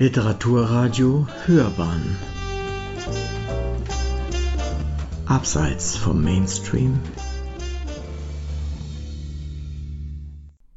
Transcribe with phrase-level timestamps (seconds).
[0.00, 2.16] Literaturradio Hörbahn.
[5.26, 7.00] Abseits vom Mainstream.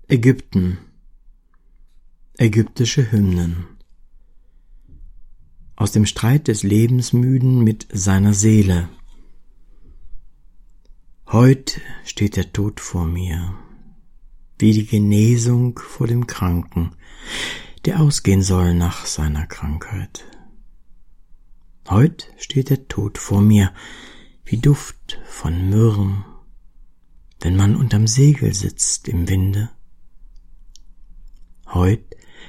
[0.09, 0.77] Ägypten.
[2.37, 3.65] Ägyptische Hymnen.
[5.77, 8.89] Aus dem Streit des Lebensmüden mit seiner Seele.
[11.31, 13.53] Heut steht der Tod vor mir,
[14.59, 16.91] wie die Genesung vor dem Kranken,
[17.85, 20.25] der ausgehen soll nach seiner Krankheit.
[21.89, 23.73] Heut steht der Tod vor mir,
[24.45, 26.23] wie Duft von Myrrhen,
[27.41, 29.69] wenn man unterm Segel sitzt im Winde.
[31.73, 32.03] Heut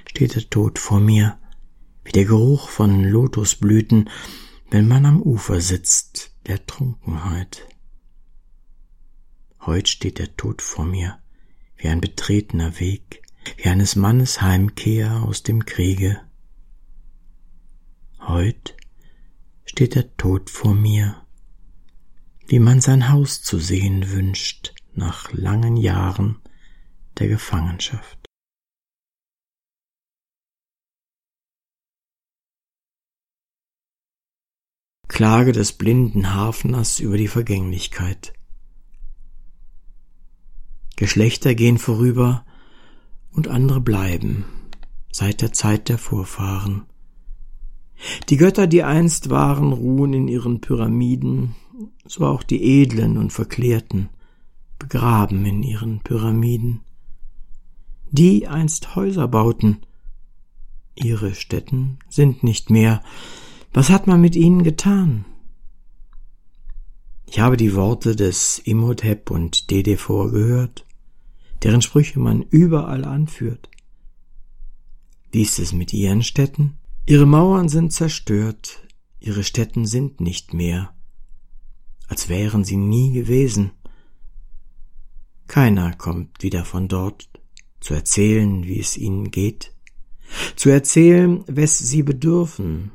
[0.06, 1.38] steht der Tod vor mir,
[2.04, 4.10] wie der Geruch von Lotusblüten,
[4.70, 7.66] wenn man am Ufer sitzt der Trunkenheit.
[9.66, 11.18] Heut steht der Tod vor mir,
[11.76, 13.23] wie ein betretener Weg,
[13.56, 16.20] wie eines Mannes Heimkehr aus dem Kriege.
[18.20, 18.76] Heut
[19.64, 21.26] steht der Tod vor mir,
[22.46, 26.40] wie man sein Haus zu sehen wünscht nach langen Jahren
[27.18, 28.18] der Gefangenschaft.
[35.08, 38.32] Klage des blinden Hafners über die Vergänglichkeit.
[40.96, 42.44] Geschlechter gehen vorüber
[43.34, 44.44] und andere bleiben
[45.14, 46.82] seit der Zeit der Vorfahren.
[48.28, 51.54] Die Götter, die einst waren, ruhen in ihren Pyramiden,
[52.04, 54.08] so auch die Edlen und Verklärten,
[54.78, 56.80] begraben in ihren Pyramiden.
[58.10, 59.82] Die einst Häuser bauten,
[60.96, 63.00] ihre Stätten sind nicht mehr.
[63.72, 65.24] Was hat man mit ihnen getan?
[67.26, 70.84] Ich habe die Worte des Imhotep und Dedefor gehört,
[71.64, 73.70] deren Sprüche man überall anführt.
[75.32, 76.78] Wie ist es mit ihren Städten?
[77.06, 78.86] Ihre Mauern sind zerstört,
[79.18, 80.94] ihre Städten sind nicht mehr,
[82.06, 83.72] als wären sie nie gewesen.
[85.48, 87.28] Keiner kommt wieder von dort,
[87.80, 89.74] zu erzählen, wie es ihnen geht,
[90.56, 92.92] zu erzählen, wes sie bedürfen,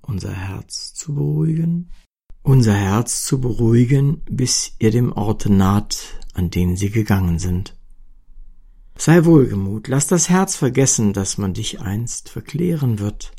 [0.00, 1.90] unser Herz zu beruhigen,
[2.42, 7.76] unser Herz zu beruhigen, bis ihr dem Orte naht, an den sie gegangen sind.
[8.96, 13.32] Sei wohlgemut, lass das Herz vergessen, dass man dich einst verklären wird.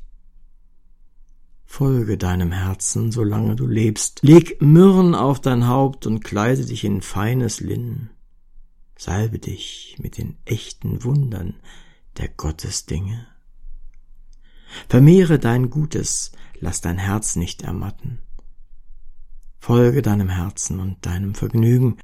[1.65, 4.19] Folge deinem Herzen, solange du lebst.
[4.21, 8.11] Leg Myrrhen auf dein Haupt und kleide dich in feines Linnen.
[8.97, 11.55] Salbe dich mit den echten Wundern
[12.17, 13.27] der Gottesdinge.
[14.87, 18.19] Vermehre dein Gutes, lass dein Herz nicht ermatten.
[19.59, 21.97] Folge deinem Herzen und deinem Vergnügen.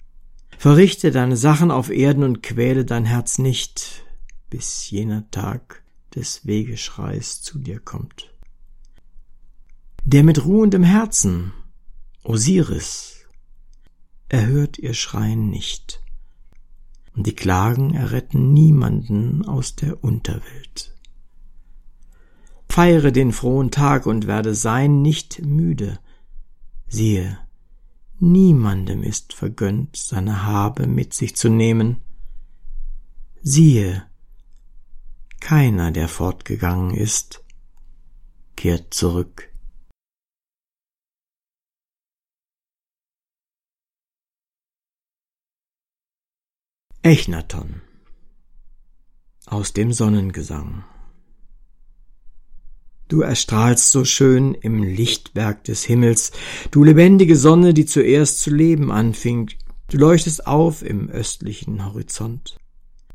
[0.58, 4.04] Verrichte deine Sachen auf Erden und quäle dein Herz nicht,
[4.50, 5.84] bis jener Tag
[6.16, 8.34] des Wegeschreis zu dir kommt.
[10.04, 11.54] Der mit ruhendem Herzen,
[12.24, 13.26] Osiris,
[14.30, 16.04] erhört ihr Schreien nicht,
[17.16, 20.96] und die Klagen erretten niemanden aus der Unterwelt.
[22.70, 26.00] Feiere den frohen Tag und werde sein nicht müde.
[26.88, 27.38] Siehe,
[28.24, 32.04] Niemandem ist vergönnt, seine Habe mit sich zu nehmen.
[33.42, 34.08] Siehe,
[35.40, 37.44] keiner, der fortgegangen ist,
[38.56, 39.50] kehrt zurück.
[47.02, 47.82] Echnaton
[49.48, 50.86] aus dem Sonnengesang
[53.12, 56.32] Du erstrahlst so schön im Lichtberg des Himmels,
[56.72, 59.52] du lebendige Sonne, die zuerst zu leben anfing,
[59.90, 62.58] du leuchtest auf im östlichen Horizont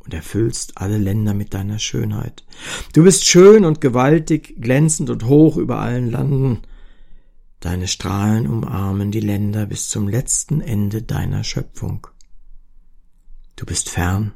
[0.01, 2.45] und erfüllst alle Länder mit deiner Schönheit.
[2.93, 6.59] Du bist schön und gewaltig, glänzend und hoch über allen Landen.
[7.61, 12.07] Deine Strahlen umarmen die Länder bis zum letzten Ende deiner Schöpfung.
[13.57, 14.35] Du bist fern,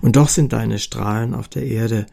[0.00, 2.06] und doch sind deine Strahlen auf der Erde,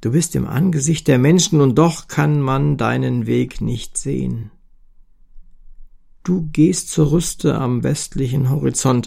[0.00, 4.52] Du bist im Angesicht der Menschen und doch kann man deinen Weg nicht sehen.
[6.22, 9.06] Du gehst zur Rüste am westlichen Horizont.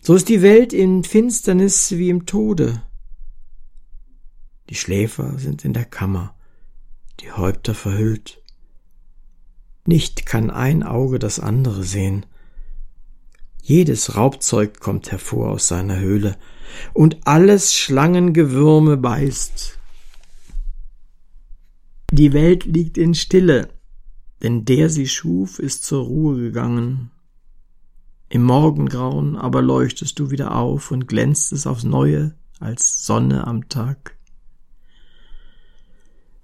[0.00, 2.82] So ist die Welt in Finsternis wie im Tode.
[4.70, 6.34] Die Schläfer sind in der Kammer,
[7.20, 8.42] die Häupter verhüllt.
[9.84, 12.24] Nicht kann ein Auge das andere sehen.
[13.60, 16.38] Jedes Raubzeug kommt hervor aus seiner Höhle,
[16.94, 19.78] und alles Schlangengewürme beißt,
[22.12, 23.68] die Welt liegt in Stille,
[24.42, 27.10] denn der sie schuf, ist zur Ruhe gegangen.
[28.28, 33.68] Im Morgengrauen aber leuchtest du wieder auf und glänzt es aufs neue als Sonne am
[33.70, 34.16] Tag.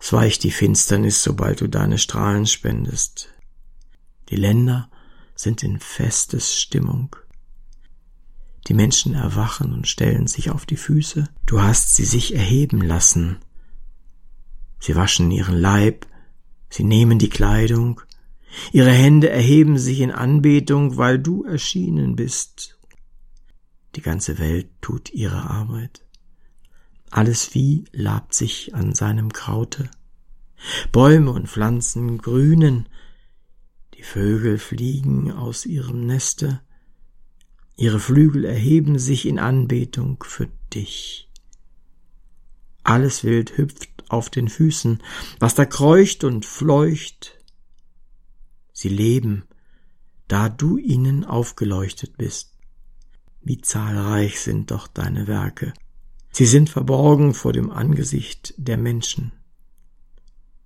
[0.01, 3.29] Es weicht die Finsternis, sobald du deine Strahlen spendest.
[4.31, 4.91] Die Länder
[5.35, 7.15] sind in festes Stimmung.
[8.69, 11.29] Die Menschen erwachen und stellen sich auf die Füße.
[11.45, 13.39] Du hast sie sich erheben lassen.
[14.79, 16.07] Sie waschen ihren Leib,
[16.71, 18.01] sie nehmen die Kleidung,
[18.73, 22.79] ihre Hände erheben sich in Anbetung, weil du erschienen bist.
[23.97, 26.05] Die ganze Welt tut ihre Arbeit.
[27.11, 29.91] Alles Vieh labt sich an seinem Kraute.
[30.93, 32.89] Bäume und Pflanzen grünen,
[33.95, 36.61] die Vögel fliegen aus ihrem Neste,
[37.77, 41.29] ihre Flügel erheben sich in Anbetung für dich.
[42.83, 45.03] Alles Wild hüpft auf den Füßen,
[45.39, 47.39] was da kreucht und fleucht.
[48.73, 49.45] Sie leben,
[50.29, 52.55] da du ihnen aufgeleuchtet bist.
[53.41, 55.73] Wie zahlreich sind doch deine Werke.
[56.31, 59.33] Sie sind verborgen vor dem Angesicht der Menschen.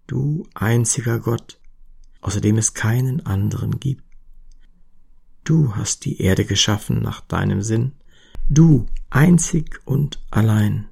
[0.06, 1.58] Du einziger Gott,
[2.20, 4.04] außerdem es keinen anderen gibt.
[5.44, 7.92] Du hast die Erde geschaffen nach deinem Sinn,
[8.48, 10.88] du einzig und allein,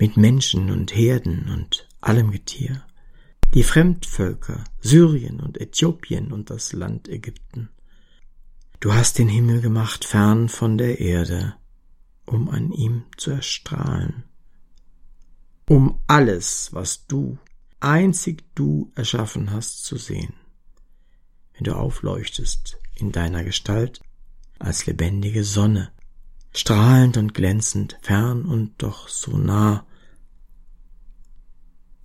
[0.00, 2.82] mit Menschen und Herden und allem Getier,
[3.52, 7.68] die Fremdvölker, Syrien und Äthiopien und das Land Ägypten.
[8.80, 11.54] Du hast den Himmel gemacht fern von der Erde,
[12.24, 14.24] um an ihm zu erstrahlen,
[15.68, 17.38] um alles, was du,
[17.78, 20.32] einzig du erschaffen hast, zu sehen.
[21.52, 24.00] Wenn du aufleuchtest in deiner Gestalt
[24.58, 25.92] als lebendige Sonne,
[26.54, 29.84] strahlend und glänzend, fern und doch so nah.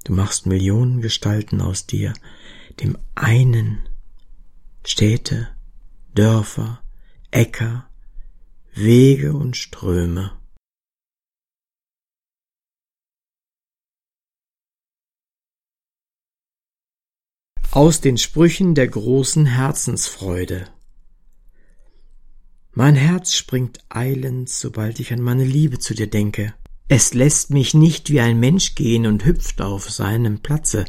[0.06, 2.14] Du machst Millionen Gestalten aus dir,
[2.80, 3.90] dem einen
[4.86, 5.50] Städte,
[6.14, 6.84] Dörfer,
[7.32, 7.90] Äcker,
[8.76, 10.40] Wege und Ströme.
[17.72, 20.70] Aus den Sprüchen der großen Herzensfreude.
[22.74, 26.54] Mein Herz springt eilend, sobald ich an meine Liebe zu dir denke.
[26.88, 30.86] Es lässt mich nicht wie ein Mensch gehen und hüpft auf seinem Platze.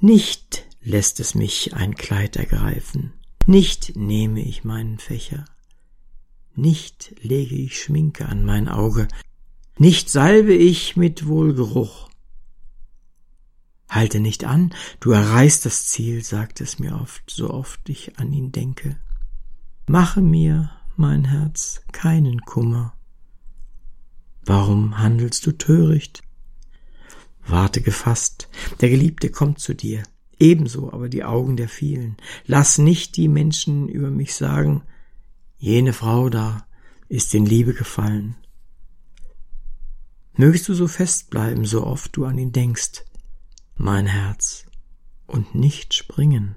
[0.00, 3.12] Nicht lässt es mich ein Kleid ergreifen.
[3.46, 5.44] Nicht nehme ich meinen Fächer.
[6.54, 9.08] Nicht lege ich Schminke an mein Auge,
[9.78, 12.10] nicht salbe ich mit Wohlgeruch.
[13.88, 18.32] Halte nicht an, du erreichst das Ziel, sagt es mir oft, so oft ich an
[18.32, 18.98] ihn denke.
[19.86, 22.94] Mache mir, mein Herz, keinen Kummer.
[24.44, 26.22] Warum handelst du töricht?
[27.46, 28.48] Warte gefasst,
[28.80, 30.02] der Geliebte kommt zu dir,
[30.38, 32.16] ebenso aber die Augen der vielen.
[32.46, 34.82] Lass nicht die Menschen über mich sagen,
[35.58, 36.66] Jene Frau da
[37.08, 38.34] ist in Liebe gefallen.
[40.34, 43.04] Mögest du so fest bleiben, so oft du an ihn denkst,
[43.76, 44.66] mein Herz,
[45.28, 46.56] und nicht springen.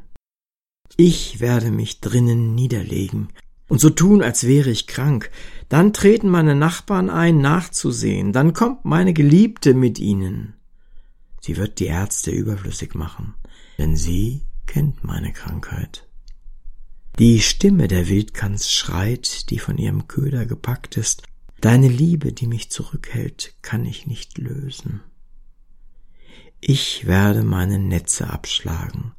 [0.98, 3.30] Ich werde mich drinnen niederlegen
[3.68, 5.32] und so tun, als wäre ich krank.
[5.70, 8.32] Dann treten meine Nachbarn ein, nachzusehen.
[8.32, 10.54] Dann kommt meine Geliebte mit ihnen.
[11.42, 13.36] Sie wird die Ärzte überflüssig machen,
[13.78, 16.08] denn sie kennt meine Krankheit.
[17.20, 21.24] Die Stimme der Wildgans schreit, die von ihrem Köder gepackt ist.
[21.62, 25.02] Deine Liebe, die mich zurückhält, kann ich nicht lösen.
[26.60, 29.14] Ich werde meine Netze abschlagen.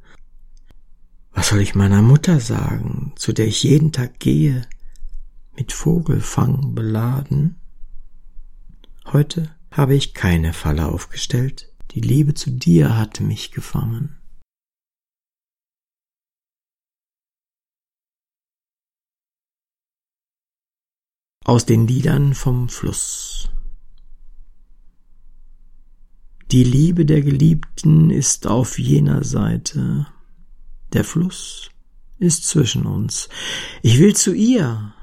[1.37, 4.67] Was soll ich meiner Mutter sagen, zu der ich jeden Tag gehe,
[5.55, 7.57] mit Vogelfang beladen?
[9.05, 14.17] Heute habe ich keine Falle aufgestellt, die Liebe zu dir hatte mich gefangen.
[21.43, 23.49] aus den Liedern vom Fluss.
[26.51, 30.07] Die Liebe der Geliebten ist auf jener Seite,
[30.93, 31.69] der Fluss
[32.19, 33.29] ist zwischen uns.
[33.81, 34.93] Ich will zu ihr.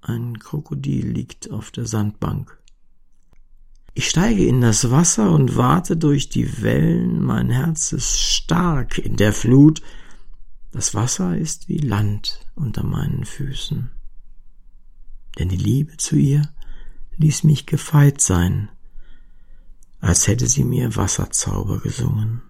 [0.00, 2.56] Ein Krokodil liegt auf der Sandbank.
[3.94, 9.16] Ich steige in das Wasser und warte durch die Wellen, mein Herz ist stark in
[9.16, 9.80] der Flut,
[10.70, 13.90] das Wasser ist wie Land unter meinen Füßen
[15.38, 16.48] denn die Liebe zu ihr
[17.16, 18.68] ließ mich gefeit sein,
[20.00, 22.42] als hätte sie mir Wasserzauber gesungen.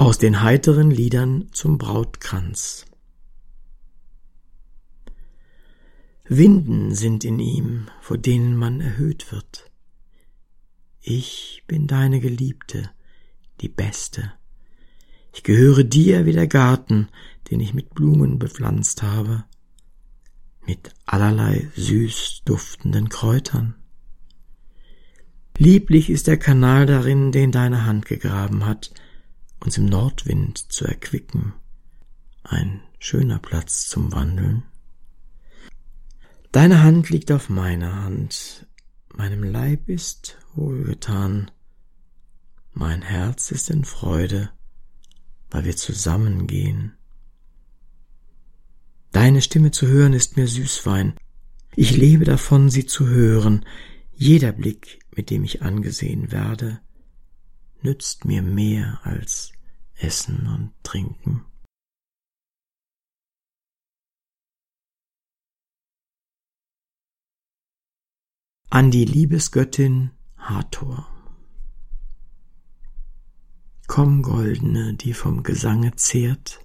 [0.00, 2.86] Aus den heiteren Liedern zum Brautkranz.
[6.24, 9.70] Winden sind in ihm, vor denen man erhöht wird.
[11.02, 12.88] Ich bin deine Geliebte,
[13.60, 14.32] die Beste,
[15.34, 17.08] ich gehöre dir wie der Garten,
[17.50, 19.44] den ich mit Blumen bepflanzt habe.
[20.66, 23.74] mit allerlei süß duftenden Kräutern.
[25.58, 28.94] Lieblich ist der Kanal darin, den deine Hand gegraben hat,
[29.60, 31.52] uns im Nordwind zu erquicken.
[32.42, 34.64] Ein schöner Platz zum Wandeln.
[36.52, 38.66] Deine Hand liegt auf meiner Hand,
[39.14, 41.50] meinem Leib ist wohlgetan,
[42.72, 44.50] mein Herz ist in Freude,
[45.50, 46.94] weil wir zusammengehen.
[49.12, 51.14] Deine Stimme zu hören ist mir Süßwein,
[51.76, 53.64] ich lebe davon, sie zu hören,
[54.12, 56.80] jeder Blick, mit dem ich angesehen werde,
[57.82, 59.52] nützt mir mehr als
[59.94, 61.44] Essen und Trinken.
[68.70, 71.08] an die Liebesgöttin Hathor.
[73.88, 76.60] Komm, Goldene, die vom Gesange zehrt,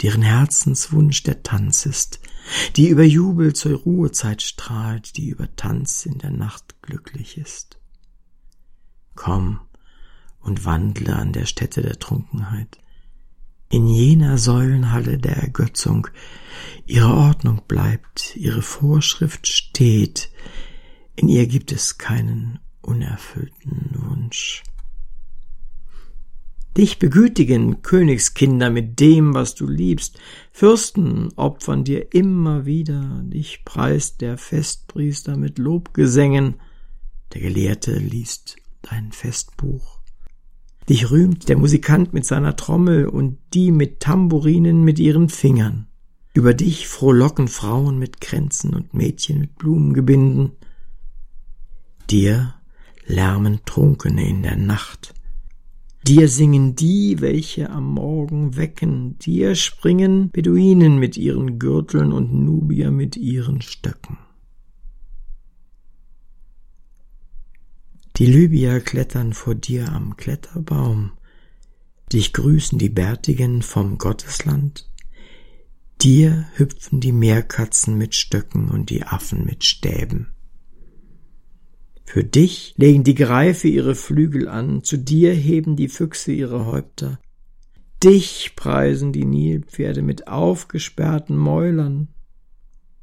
[0.00, 2.20] deren Herzenswunsch der Tanz ist,
[2.76, 7.80] die über Jubel zur Ruhezeit strahlt, die über Tanz in der Nacht glücklich ist.
[9.16, 9.67] Komm
[10.48, 12.78] und wandle an der Stätte der Trunkenheit,
[13.70, 16.08] in jener Säulenhalle der Ergötzung,
[16.86, 20.30] ihre Ordnung bleibt, ihre Vorschrift steht,
[21.14, 24.62] in ihr gibt es keinen unerfüllten Wunsch.
[26.78, 30.18] Dich begütigen Königskinder mit dem, was du liebst.
[30.52, 33.20] Fürsten opfern dir immer wieder.
[33.24, 36.54] Dich preist der Festpriester mit Lobgesängen.
[37.34, 39.97] Der Gelehrte liest dein Festbuch.
[40.88, 45.86] Dich rühmt der Musikant mit seiner Trommel und die mit Tamburinen mit ihren Fingern.
[46.32, 50.52] Über dich frohlocken Frauen mit Kränzen und Mädchen mit Blumengebinden.
[52.08, 52.54] Dir
[53.06, 55.14] lärmen Trunkene in der Nacht.
[56.06, 62.90] Dir singen die, welche am Morgen wecken, dir springen Beduinen mit ihren Gürteln und Nubier
[62.90, 64.16] mit ihren Stöcken.
[68.18, 71.12] Die Libyer klettern vor dir am Kletterbaum,
[72.12, 74.90] dich grüßen die Bärtigen vom Gottesland,
[76.02, 80.32] dir hüpfen die Meerkatzen mit Stöcken und die Affen mit Stäben.
[82.06, 87.20] Für dich legen die Greife ihre Flügel an, zu dir heben die Füchse ihre Häupter.
[88.02, 92.08] Dich preisen die Nilpferde mit aufgesperrten Mäulern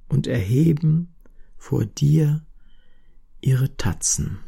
[0.09, 1.15] und erheben
[1.55, 2.45] vor dir
[3.39, 4.39] ihre Tatzen.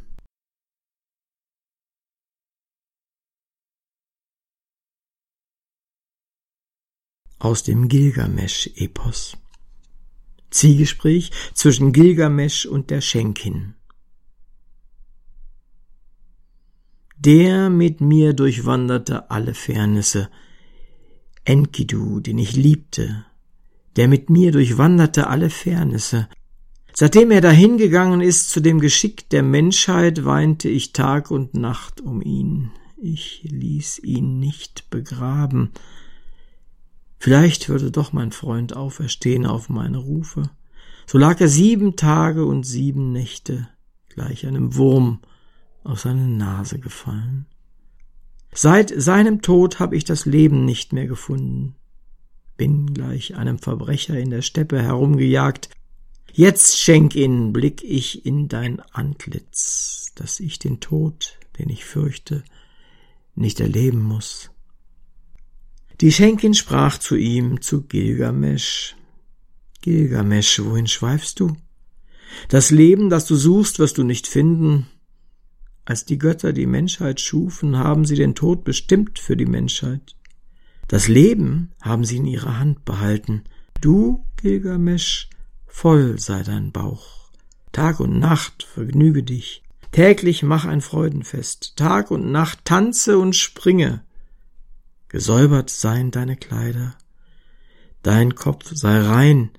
[7.40, 9.38] Aus dem Gilgamesch-Epos
[10.50, 13.76] Zielgespräch zwischen Gilgamesch und der Schenkin
[17.20, 20.30] Der mit mir durchwanderte alle Fairnisse.
[21.46, 23.26] Enkidu, den ich liebte,
[23.96, 26.28] der mit mir durchwanderte alle Fairnisse.
[26.94, 32.22] Seitdem er dahingegangen ist zu dem Geschick der Menschheit, weinte ich Tag und Nacht um
[32.22, 32.72] ihn.
[33.00, 35.72] Ich ließ ihn nicht begraben.
[37.20, 40.50] Vielleicht würde doch mein Freund auferstehen auf meine Rufe.
[41.06, 43.68] So lag er sieben Tage und sieben Nächte
[44.10, 45.20] gleich einem Wurm
[45.84, 47.46] auf seine Nase gefallen.
[48.54, 51.76] Seit seinem Tod habe ich das Leben nicht mehr gefunden,
[52.58, 55.70] bin gleich einem Verbrecher in der Steppe herumgejagt.
[56.34, 62.44] Jetzt, schenk ihn, blick ich in dein Antlitz, dass ich den Tod, den ich fürchte,
[63.36, 64.50] nicht erleben muss.
[66.02, 68.96] Die Schenkin sprach zu ihm, zu Gilgamesch.
[69.82, 71.56] Gilgamesch, wohin schweifst du?
[72.50, 74.88] Das Leben, das du suchst, wirst du nicht finden,
[75.88, 80.18] als die Götter die Menschheit schufen, haben sie den Tod bestimmt für die Menschheit.
[80.90, 83.46] Das Leben haben sie in ihrer Hand behalten.
[83.80, 85.30] Du, Gilgamesch,
[85.66, 87.32] voll sei dein Bauch.
[87.72, 89.64] Tag und Nacht vergnüge dich.
[89.94, 91.78] Täglich mach ein Freudenfest.
[91.78, 94.04] Tag und Nacht tanze und springe.
[95.10, 96.96] Gesäubert seien deine Kleider.
[98.04, 99.52] Dein Kopf sei rein,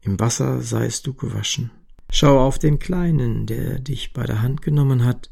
[0.00, 1.70] im Wasser seist du gewaschen.
[2.10, 5.30] Schau auf den Kleinen, der dich bei der Hand genommen hat,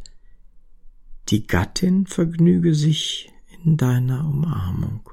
[1.29, 3.33] die Gattin vergnüge sich
[3.65, 5.11] in deiner Umarmung.